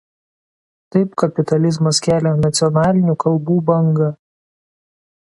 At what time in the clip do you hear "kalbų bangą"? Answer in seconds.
3.25-4.09